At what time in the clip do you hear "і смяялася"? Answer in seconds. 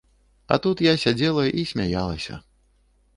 1.65-2.39